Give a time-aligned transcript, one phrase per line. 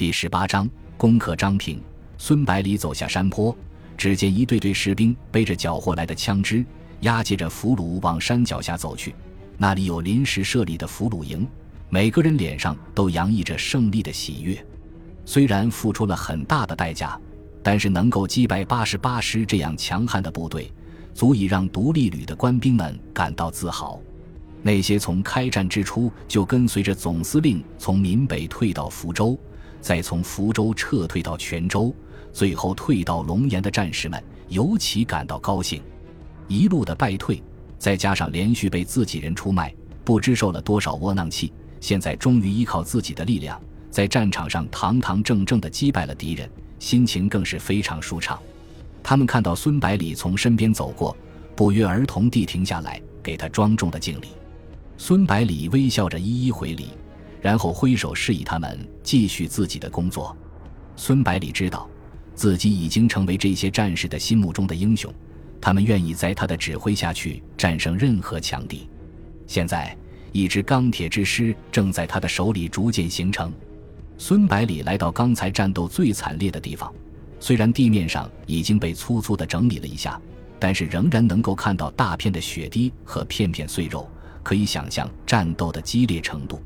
[0.00, 1.78] 第十八章攻克张平。
[2.16, 3.54] 孙百里走下山坡，
[3.98, 6.64] 只见一队队士兵背着缴获来的枪支，
[7.00, 9.14] 押解着俘虏往山脚下走去。
[9.58, 11.46] 那里有临时设立的俘虏营，
[11.90, 14.66] 每个人脸上都洋溢着胜利的喜悦。
[15.26, 17.20] 虽然付出了很大的代价，
[17.62, 20.72] 但是能够击败八十八师这样强悍的部队，
[21.12, 24.00] 足以让独立旅的官兵们感到自豪。
[24.62, 29.38] 那些从开战之初就跟随着总司令从闽北退到福州，
[29.80, 31.94] 再从福州撤退到泉州。
[32.32, 35.82] 最后退到龙岩的战士们尤其感到高兴，
[36.46, 37.42] 一路的败退，
[37.76, 48.38] 再加上连续被自己人出卖，不知受了多少窝囊气，现在终于依靠自己的力量，在战场上堂堂正正地击败了敌人，心情更是非常舒畅。
[49.02, 51.16] 他们看到孙百里从身边走过，
[51.56, 54.28] 不约而同地停下来给他庄重的敬礼。
[54.96, 56.90] 孙百里微笑着一一回礼，
[57.40, 60.36] 然后挥手示意他们继续自己的工作。
[60.96, 61.88] 孙百里知道。
[62.32, 65.12] 自己已经成为这些战士的心目中的英雄，
[65.60, 68.88] 他们愿意在他的指挥下去战胜任何强敌。
[69.46, 69.94] 现在，
[70.32, 73.52] 一支钢铁之师正在他的手里逐渐形成。
[74.16, 76.90] 孙百里来到刚才战斗最惨烈的地方，
[77.38, 80.18] 虽然地面上已经被粗粗的整理了一下，
[80.58, 84.08] 但是仍然能够看到大片的血滴和片片碎肉，
[84.42, 86.62] 可以想象战斗的激烈程度。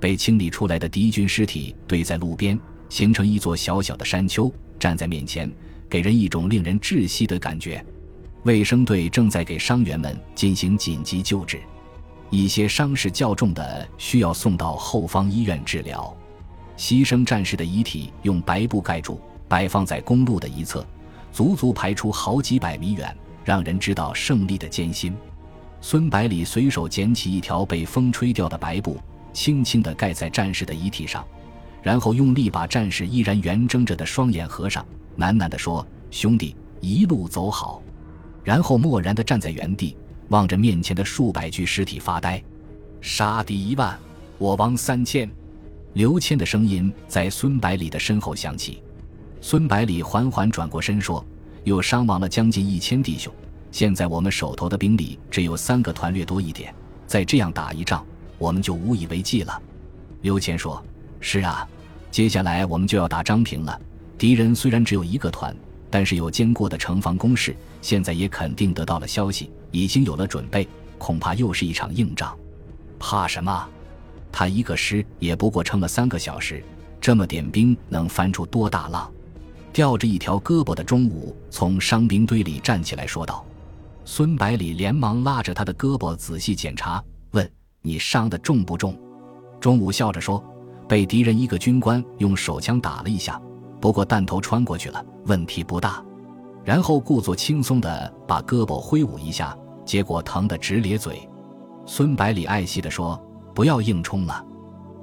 [0.00, 4.52] 被清理出来的敌军尸体堆在路边，形成一座小小的山丘。
[4.78, 5.50] 站在面前，
[5.90, 7.84] 给人一种令人窒息的感觉。
[8.44, 11.60] 卫生队正在给伤员们进行紧急救治，
[12.30, 16.16] 一些伤势较重的需要送到后方医院治疗。
[16.76, 20.86] 牺牲战士的遗体用白布盖住，摆放在公路的一侧，
[21.32, 25.12] 足足排出好几百米远，让人知道胜利的艰辛。
[25.80, 28.96] 孙百里随手捡起一条被风吹掉的白布，
[29.32, 31.24] 轻轻地盖在战士的遗体上。
[31.82, 34.84] 然后用力把战士依然圆睁着的双眼合上，
[35.16, 37.80] 喃喃地说：“兄弟，一路走好。”
[38.42, 39.96] 然后默然地站在原地，
[40.28, 42.42] 望着面前的数百具尸体发呆。
[43.00, 43.96] 杀敌一万，
[44.38, 45.30] 我亡三千。
[45.94, 48.82] 刘谦的声音在孙百里的身后响起。
[49.40, 51.24] 孙百里缓缓转过身说
[51.62, 53.32] ：“又伤亡了将近一千弟兄，
[53.70, 56.74] 现在我们手头的兵力只有三个团略多一点，
[57.06, 58.04] 再这样打一仗，
[58.38, 59.60] 我们就无以为继了。”
[60.22, 60.82] 刘谦说。
[61.20, 61.68] 是啊，
[62.12, 63.80] 接下来我们就要打张平了。
[64.16, 65.54] 敌人虽然只有一个团，
[65.90, 72.38] 但是有坚固的城防工事，现在也肯定得到了消息，已经有了准备，恐怕又是一场硬仗。
[73.00, 73.68] 怕什么？
[74.30, 76.62] 他一个师也不过撑了三个小时，
[77.00, 79.10] 这么点兵能翻出多大浪？
[79.72, 83.44] 吊着一条胳膊的钟武从伤兵堆里站起来说道。
[84.04, 87.02] 孙百里连忙拉着他的胳膊仔细检查
[87.82, 88.96] ，：“你伤的重不重？”
[89.60, 90.42] 钟武笑着说。
[90.88, 93.38] 被敌人一个军官用手枪打了一下，
[93.78, 96.02] 不过弹头穿过去了，问题不大。
[96.64, 101.28] 然后故作轻松地把胳膊挥舞一下，结果疼得直咧嘴。
[101.84, 103.22] 孙百里爱惜地说
[103.54, 104.42] ：“不要硬冲了，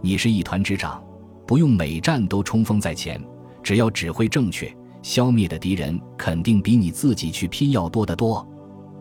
[0.01, 0.99] 你是一团之长，
[1.45, 3.23] 不用每战都冲锋在前，
[3.61, 8.43] 只要指挥正确，消灭的敌人肯定比你自己去拼要多得多。”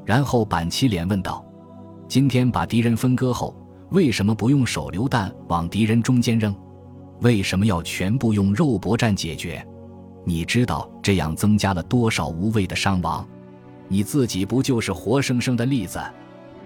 [0.05, 1.43] 然后板起脸问道
[2.07, 3.57] ：“今天把敌人分割后，
[3.95, 6.53] 为什么不用手榴弹往敌人中间扔？”
[7.23, 9.65] 为什么要全部用肉搏战解决？
[10.25, 13.25] 你知道这样增加了多少无谓的伤亡？
[13.87, 16.03] 你自己不就是活生生的例子？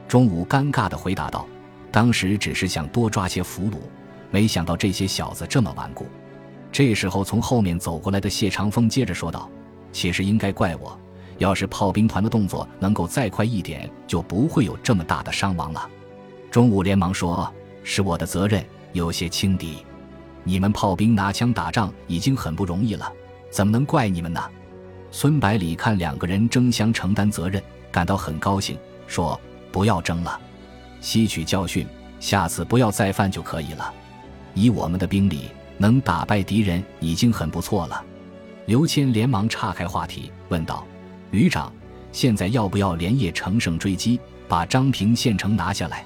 [0.08, 1.46] 钟武尴尬地回答道
[1.92, 3.74] ：“当时只是想多抓些俘虏，
[4.30, 6.06] 没想到这些小子这么顽固。”
[6.72, 9.50] 这时候，从后面走过来的谢长风接着说道
[9.92, 10.98] ：“其实应该怪我，
[11.36, 15.88] 要是炮兵团的动作能够再快一点，就不会有这么大的伤亡了。”
[16.50, 17.52] 钟武连忙说
[17.84, 19.78] ：“是我的责任，有些轻敌。”
[20.44, 23.12] 你们炮兵拿枪打仗已经很不容易了，
[23.50, 24.42] 怎么能怪你们呢？
[25.10, 29.38] 孙百里看两个人争相承担责任，感到很高兴，说
[29.70, 30.40] ：“不要争了，
[31.00, 31.86] 吸取教训，
[32.18, 33.92] 下次不要再犯就可以了。
[34.54, 38.02] 以我们的兵力，能打败敌人已经很不错了。”
[38.64, 40.86] 刘谦连忙岔开话题，问道
[41.30, 41.70] ：“旅长，
[42.10, 46.04] 现在要不要连夜乘胜追击，把张平县城拿下来？”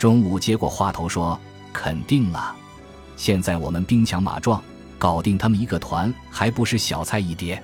[0.00, 1.38] 钟武接过话头说
[1.74, 2.56] ：“肯定了。”
[3.16, 4.62] 现在我们兵强马壮，
[4.98, 7.62] 搞定他们一个团还不是小菜一碟？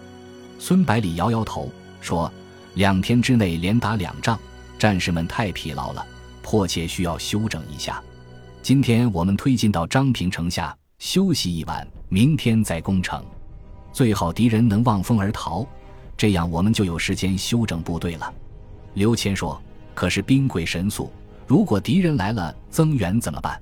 [0.58, 1.72] 孙百里摇摇头
[2.02, 2.30] 说
[2.76, 4.38] ：“两天之内连打两仗，
[4.78, 6.04] 战士们太疲劳了，
[6.42, 8.02] 迫切需要休整一下。
[8.60, 13.24] 今天我们推进到张平城下休息一晚，明天再攻城。
[13.94, 15.66] 最好敌人能望风而逃，
[16.18, 18.30] 这样我们就有时间休整部队了。”
[18.92, 19.58] 刘谦说
[19.94, 21.10] ：“可是兵贵神速，
[21.46, 23.60] 如果敌人来了增援怎么办？”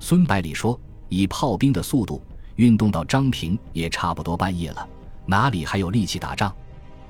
[0.00, 0.78] 孙百里说。
[1.08, 2.20] 以炮兵的速度，
[2.56, 4.88] 运动到张平也差不多半夜了，
[5.24, 6.52] 哪里还有力气打仗？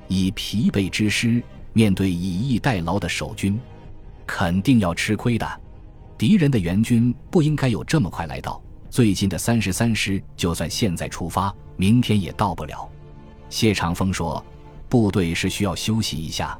[0.07, 1.41] 以疲惫之师
[1.73, 3.59] 面对以逸待劳的守军，
[4.27, 5.61] 肯定要吃亏的。
[6.15, 8.61] 敌人的援军不应该有这么快来到。
[8.91, 12.87] 最近的三十三师，就算现在出发，明天也到不了。
[13.49, 14.45] 谢长风说
[14.87, 16.55] ：“部队是需要休息一下，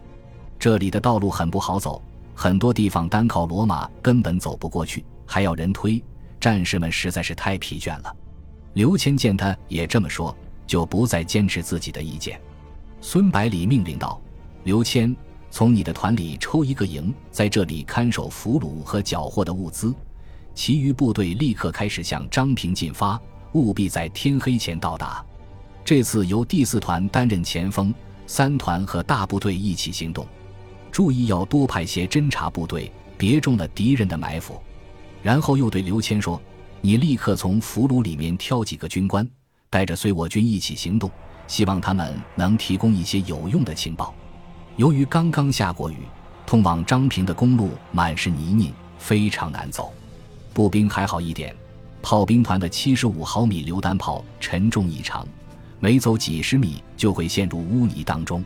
[0.58, 2.02] 这里的道路很不好走，
[2.40, 6.00] 很多地方单靠骡马根本走不过去，还要人推，
[6.40, 8.16] 战士们实在是太疲倦了。”
[8.74, 10.38] 刘谦见他也这么说，
[10.68, 12.40] 就不再坚持自己的意见。
[13.02, 14.22] 孙百里命令道
[14.66, 15.16] ：“刘谦，
[15.50, 19.92] 从你的团里抽一个营，在这里看守俘虏和缴获的物资。”
[20.54, 23.20] 其余部队立刻开始向张平进发，
[23.54, 25.26] 务必在天黑前到达。
[25.84, 27.92] 这次由第四团担任前锋，
[28.28, 30.24] 三团和大部队一起行动。
[30.92, 34.62] 注意要多派些侦察部队，别中了敌人的埋伏。
[35.22, 36.42] 然后又对刘谦说
[36.82, 39.28] ：“你立刻从俘虏里面挑几个军官，
[39.70, 41.10] 带着随我军一起行动，
[41.48, 44.14] 希望他们能提供一些有用的情报。”
[44.78, 45.98] 由于刚刚下过雨，
[46.46, 49.92] 通往张平的公路满是泥泞，非常难走。
[50.54, 51.56] 步兵还好一点，
[52.02, 55.28] 炮兵团的七十五毫米榴弹炮沉重异常，
[55.80, 58.44] 每走几十米就会陷入污泥当中。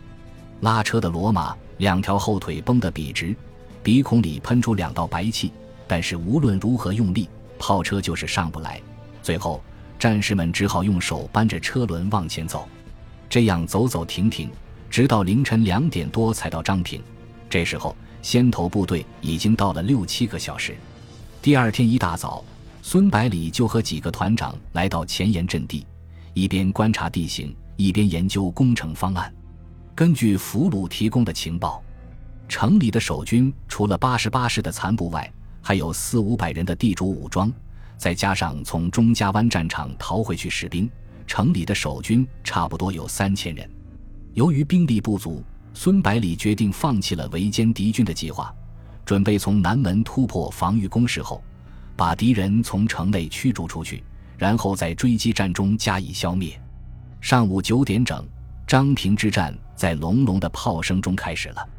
[0.61, 3.35] 拉车的骡马两条后腿绷得笔直，
[3.83, 5.51] 鼻孔里喷出两道白气，
[5.87, 7.27] 但是无论如何用力，
[7.57, 8.79] 炮车就是上不来。
[9.23, 9.61] 最后，
[9.97, 12.67] 战士们只好用手扳着车轮往前走，
[13.27, 14.49] 这样走走停停，
[14.87, 17.01] 直到凌晨两点多才到张平。
[17.49, 20.75] 这时候，先头部队已经到了六七个小时。
[21.41, 22.45] 第二天一大早，
[22.83, 25.83] 孙百里就和几个团长来到前沿阵地，
[26.35, 29.33] 一边观察地形，一边研究工程方案。
[29.93, 31.83] 根据俘虏提供的情报，
[32.47, 37.51] 城里的守军除了八十八师的残部外，还有四五百人的地主武装，
[37.97, 40.89] 再加上从钟家湾战场逃回去士兵，
[41.27, 43.69] 城里的守军差不多有三千人。
[44.33, 45.43] 由于兵力不足，
[45.73, 48.53] 孙百里决定放弃了围歼敌军的计划。
[49.03, 51.43] 准备从南门突破防御工事后，
[51.97, 54.03] 把敌人从城内驱逐出去，
[54.37, 56.59] 然后在追击战中加以消灭。
[57.19, 58.25] 上午九点整，
[58.65, 61.69] 张平之战在隆隆的炮声中开始了。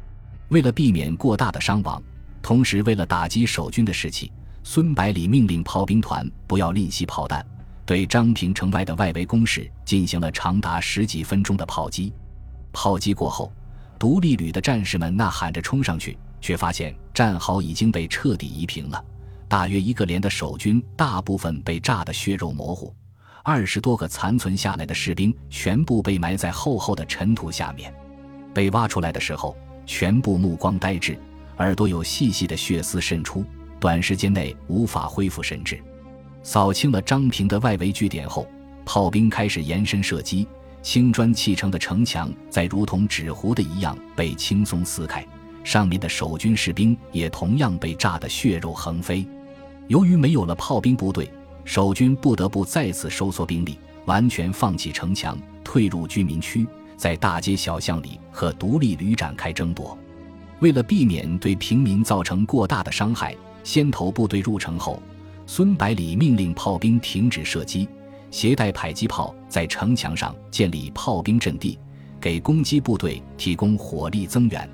[0.49, 2.03] 为了避免过大的伤亡，
[2.41, 4.29] 同时为了打击守军的士气，
[4.61, 7.45] 孙百里命令炮兵团不要吝惜炮弹，
[7.85, 12.11] 对张平城外的外围工事进行了长达十几分钟的炮击。
[12.73, 13.49] 炮击过后，
[13.97, 16.17] 独立旅的战士们呐喊着冲上去。
[16.43, 19.01] 却发现战壕已经被彻底夷平了，
[19.47, 22.93] 大约一个连的守军大部分被炸得血肉模糊，
[23.45, 27.93] 二十多个残存下来的士兵全部被埋在厚厚的尘土下面，
[28.53, 29.53] 被挖出来的时候，
[29.85, 31.19] 全部目光呆滞，
[31.57, 33.43] 耳朵有细细的血丝渗出，
[33.81, 35.77] 短时间内无法恢复神智。
[36.41, 38.47] 扫清了张平的外围据点后，
[38.85, 40.47] 炮兵开始延伸射击，
[40.81, 45.25] 青砖砌成的城墙在如同纸糊的一样被轻松撕开。
[45.65, 49.27] 上面的守军士兵也同样被炸得血肉横飞。
[49.89, 51.29] 由于没有了炮兵部队，
[51.65, 56.67] 守军不得不再次收缩兵力，完全放弃城墙，退入居民区，
[56.97, 59.97] 在大街小巷里和独立旅展开争夺。
[60.59, 65.01] 为了避免对平民造成过大的伤害，先头部队入城后，
[65.45, 67.87] 孙百里命令炮兵停止射击，
[68.31, 71.77] 携带迫击炮在城墙上建立炮兵阵地，
[72.19, 74.69] 给攻击部队提供火力增援。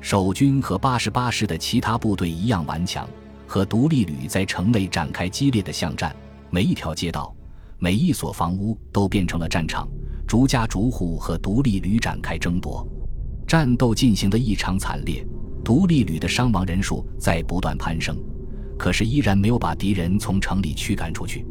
[0.00, 3.08] 守军和八十八师的其他部队一样顽强，
[3.46, 6.14] 和独立旅在城内展开激烈的巷战。
[6.50, 7.34] 每一条街道、
[7.78, 9.88] 每一所房屋都变成了战场，
[10.26, 12.86] 逐家逐户和独立旅展开争夺。
[13.46, 15.26] 战斗进行的异常惨烈，
[15.64, 18.16] 独立旅的伤亡人数在不断攀升，
[18.78, 21.46] 可是依然没有把敌人从城里驱赶出去。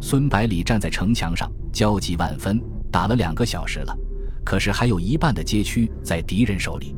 [0.00, 2.62] 孙百里站在城墙上，焦急万分。
[2.90, 3.96] 打了两个小时了，
[4.44, 6.94] 可是还有一半的街区在敌人手里。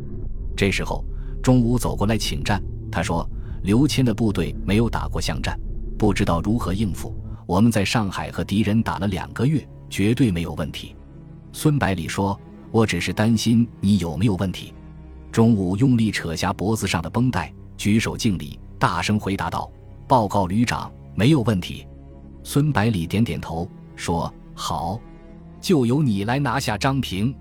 [0.56, 1.04] 这时候，
[1.40, 2.60] 钟武走过来请战。
[2.90, 3.28] 他说
[3.64, 5.58] ：“刘谦的部队没有打过巷战，
[5.96, 7.16] 不知道如何应付。
[7.46, 10.94] 我们在上海和敌人打了两个月，绝对没有问题。”
[11.50, 12.38] 孙百里说
[12.70, 14.74] ：“我只是担心你有没有问题。”
[15.32, 19.72] 钟武用力扯下脖子上的绷带，举手敬礼，大声回答道
[20.06, 21.86] ：“报告旅长，没有问题。”
[22.44, 23.66] 孙百里点点头，
[23.96, 25.00] 说：“好，
[25.58, 27.34] 就由你来拿下张平。”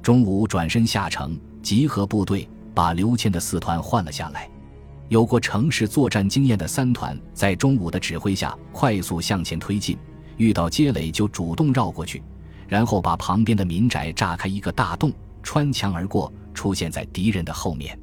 [0.00, 1.38] 钟武转身下城。
[1.60, 4.48] 集合部队，把刘谦的四团换了下来。
[5.08, 9.96] 有过城市作战经验的三团，在中午的指挥下快速向前推进，
[10.36, 12.22] 遇到街垒就主动绕过去，
[12.66, 15.10] 然后把旁边的民宅炸开一个大洞，
[15.42, 17.98] 穿墙而过，出现在敌人的后面。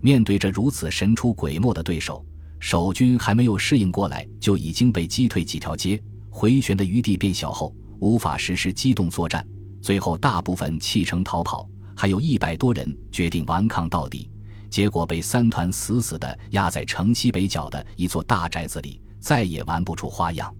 [0.00, 2.22] 面对着如此神出鬼没的对手，
[2.58, 9.46] 守军还没有适应过来，就已经被击退几条街，回旋的余地变小后，无法实施机动作战。
[9.80, 11.66] 最后，大部分弃城逃跑，
[11.96, 14.28] 还有一百多人决定顽抗到底。
[14.72, 20.52] 结果被三团死死地压在城西北角的一座大宅子里，再也玩不出花样。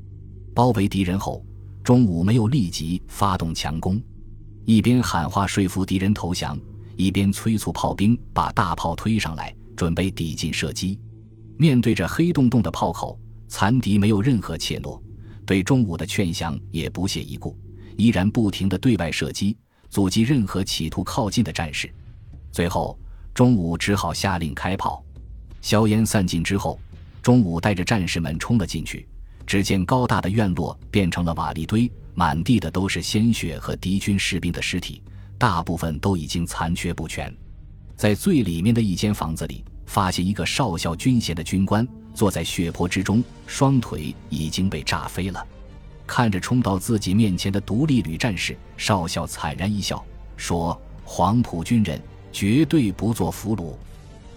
[0.54, 1.42] 包围敌人后，
[1.82, 3.98] 中午没有立即发动强攻，
[4.66, 6.58] 一边喊话说服敌人投降，
[6.94, 11.00] 一边催促炮兵把大炮推上来，准备抵近射击。
[11.56, 15.00] 面对着黑洞洞的炮口，残敌没有任何怯懦，
[15.46, 17.56] 对中午的劝降也不屑一顾，
[17.96, 19.56] 依然不停地对外射击，
[19.88, 21.90] 阻击任何企图靠近的战士。
[22.52, 22.98] 最后。
[23.34, 25.02] 中午只好下令开炮，
[25.62, 26.78] 硝烟散尽之后，
[27.22, 29.06] 中午带着战士们冲了进去。
[29.46, 35.02] 只见高大的院落变成了瓦砾堆，满地的都是鲜血和敌军士兵的尸体，
[35.38, 37.34] 大部分都已经残缺不全。
[37.96, 45.44] 在最里面的一间房子里，发现一个少校军衔的军官坐在血泊之中，双腿已经被炸飞了。
[46.06, 50.04] 看着冲到自己面前的独立旅战士，少校惨然一笑，
[50.36, 52.00] 说：“黄埔军人。”
[52.32, 53.74] 绝对不做俘虏，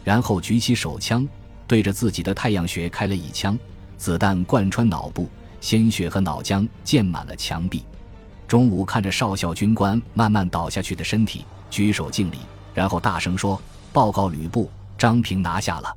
[0.03, 1.27] 然后举起手枪，
[1.65, 3.57] 对着自己的太阳穴开了一枪，
[3.97, 5.29] 子弹贯穿脑部，
[5.61, 7.83] 鲜血和脑浆溅满了墙壁。
[8.47, 12.37] 中午看着少校军官慢慢倒下去的身体，举手敬礼，
[12.73, 13.59] 然后大声说
[13.91, 15.91] ：“报告吕布，张平拿下了。”